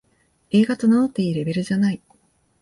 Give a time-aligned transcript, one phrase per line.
[0.49, 2.01] 映画と名乗っていいレベルじゃない